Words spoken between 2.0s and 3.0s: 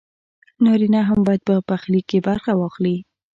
کښې برخه واخلي